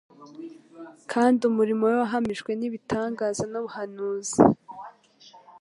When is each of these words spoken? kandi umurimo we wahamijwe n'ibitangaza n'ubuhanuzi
kandi 1.11 1.39
umurimo 1.49 1.81
we 1.89 1.95
wahamijwe 2.01 2.51
n'ibitangaza 2.55 3.43
n'ubuhanuzi 3.51 4.39